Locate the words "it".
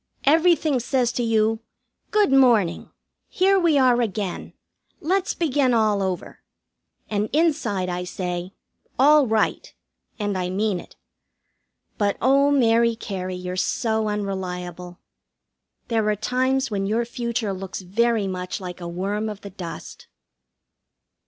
10.79-10.95